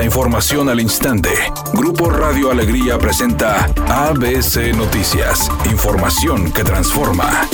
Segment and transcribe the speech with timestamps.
[0.00, 1.28] La información al instante.
[1.74, 5.50] Grupo Radio Alegría presenta ABC Noticias.
[5.70, 7.46] Información que transforma.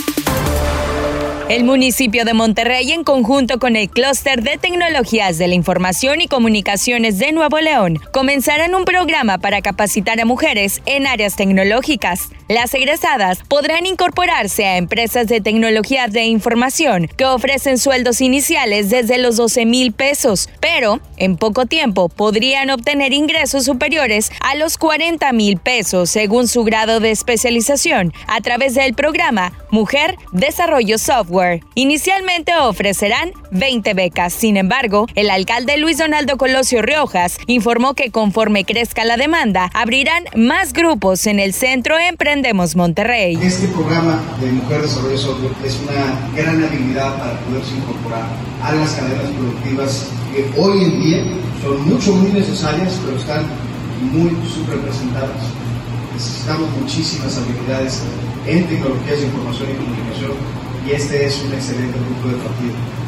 [1.48, 6.29] El municipio de Monterrey, en conjunto con el Clúster de Tecnologías de la Información y
[6.29, 12.28] Comunicaciones de Nuevo León, comenzarán un programa para capacitar a mujeres en áreas tecnológicas.
[12.49, 19.19] Las egresadas podrán incorporarse a empresas de tecnología de información que ofrecen sueldos iniciales desde
[19.19, 25.33] los 12 mil pesos, pero en poco tiempo podrían obtener ingresos superiores a los 40
[25.33, 32.55] mil pesos según su grado de especialización a través del programa Mujer Desarrollo Software Inicialmente
[32.56, 34.33] ofrecerán 20 becas.
[34.33, 40.25] Sin embargo, el alcalde Luis Donaldo Colosio Riojas informó que conforme crezca la demanda, abrirán
[40.34, 41.98] más grupos en el centro
[42.37, 43.39] Emprendemos Monterrey.
[43.41, 48.29] Este programa de Mujer Desarrollo Software es una gran habilidad para poderse incorporar
[48.62, 51.25] a las cadenas productivas que hoy en día
[51.62, 53.47] son mucho, muy necesarias, pero están
[54.12, 55.48] muy subrepresentadas.
[56.12, 58.03] Necesitamos muchísimas habilidades
[58.47, 60.33] en tecnologías de información y comunicación
[60.87, 63.06] y este es un excelente punto de partida.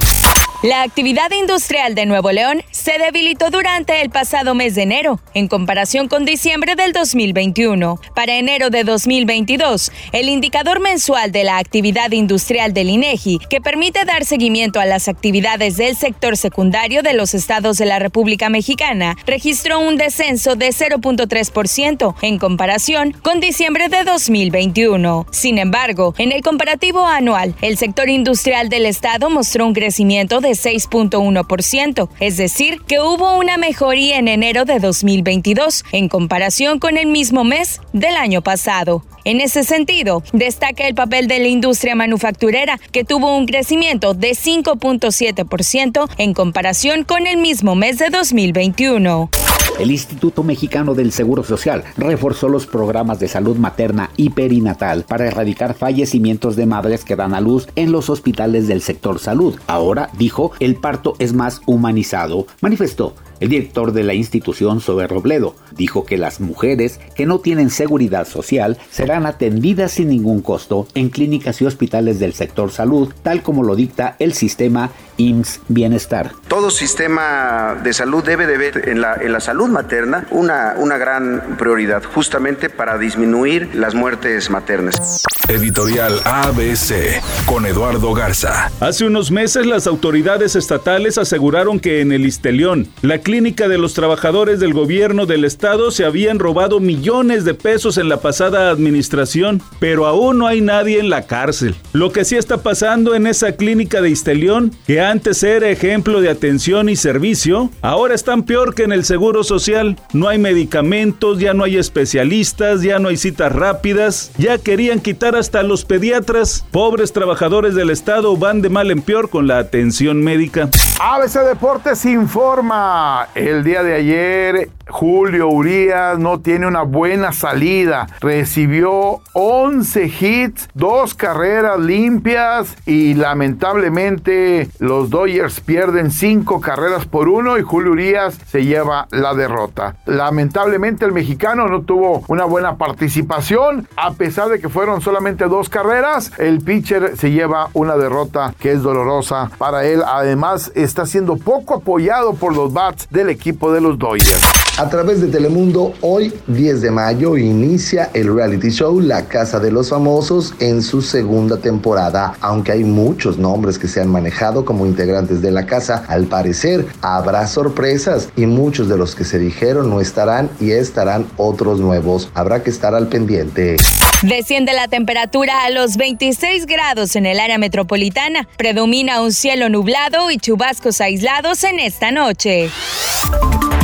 [0.64, 5.46] La actividad industrial de Nuevo León se debilitó durante el pasado mes de enero, en
[5.46, 8.00] comparación con diciembre del 2021.
[8.16, 14.04] Para enero de 2022, el indicador mensual de la actividad industrial del INEGI, que permite
[14.04, 19.16] dar seguimiento a las actividades del sector secundario de los estados de la República Mexicana,
[19.26, 25.24] registró un descenso de 0.3% en comparación con diciembre de 2021.
[25.30, 30.47] Sin embargo, en el comparativo anual, el sector industrial del estado mostró un crecimiento de
[30.50, 37.06] 6.1%, es decir, que hubo una mejoría en enero de 2022 en comparación con el
[37.06, 39.02] mismo mes del año pasado.
[39.24, 44.30] En ese sentido, destaca el papel de la industria manufacturera, que tuvo un crecimiento de
[44.30, 49.30] 5.7% en comparación con el mismo mes de 2021.
[49.78, 55.28] El Instituto Mexicano del Seguro Social reforzó los programas de salud materna y perinatal para
[55.28, 59.54] erradicar fallecimientos de madres que dan a luz en los hospitales del sector salud.
[59.68, 62.46] Ahora, dijo, el parto es más humanizado.
[62.60, 67.70] Manifestó el director de la institución, Sobe Robledo, dijo que las mujeres que no tienen
[67.70, 73.42] seguridad social serán atendidas sin ningún costo en clínicas y hospitales del sector salud, tal
[73.42, 76.32] como lo dicta el sistema IMSS Bienestar.
[76.48, 80.96] Todo sistema de salud debe de ver en la, en la salud materna una, una
[80.96, 85.22] gran prioridad, justamente para disminuir las muertes maternas.
[85.48, 88.70] Editorial ABC con Eduardo Garza.
[88.80, 93.92] Hace unos meses las autoridades estatales aseguraron que en el Istelión, la clínica de los
[93.92, 99.60] trabajadores del gobierno del estado, se habían robado millones de pesos en la pasada administración,
[99.80, 101.76] pero aún no hay nadie en la cárcel.
[101.92, 106.30] Lo que sí está pasando en esa clínica de Istelión, que antes era ejemplo de
[106.30, 109.98] atención y servicio, ahora están peor que en el Seguro Social.
[110.14, 115.36] No hay medicamentos, ya no hay especialistas, ya no hay citas rápidas, ya querían quitar
[115.36, 116.64] hasta los pediatras.
[116.70, 120.70] Pobres trabajadores del Estado van de mal en peor con la atención médica.
[120.98, 123.17] ABC Deportes informa.
[123.34, 128.06] El día de ayer Julio Urias no tiene una buena salida.
[128.20, 137.58] Recibió 11 hits, dos carreras limpias y lamentablemente los Dodgers pierden 5 carreras por uno
[137.58, 139.96] y Julio Urias se lleva la derrota.
[140.06, 145.68] Lamentablemente el mexicano no tuvo una buena participación a pesar de que fueron solamente dos
[145.68, 146.32] carreras.
[146.38, 150.02] El pitcher se lleva una derrota que es dolorosa para él.
[150.06, 154.42] Además está siendo poco apoyado por los bats del equipo de los Dodgers.
[154.78, 159.72] A través de Telemundo, hoy 10 de mayo inicia el reality show La Casa de
[159.72, 162.34] los Famosos en su segunda temporada.
[162.40, 166.86] Aunque hay muchos nombres que se han manejado como integrantes de la casa, al parecer
[167.02, 172.30] habrá sorpresas y muchos de los que se dijeron no estarán y estarán otros nuevos.
[172.34, 173.78] Habrá que estar al pendiente.
[174.22, 178.46] Desciende la temperatura a los 26 grados en el área metropolitana.
[178.56, 182.70] Predomina un cielo nublado y chubascos aislados en esta noche.